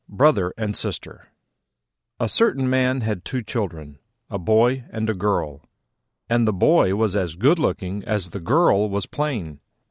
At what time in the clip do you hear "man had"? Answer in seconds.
2.67-3.23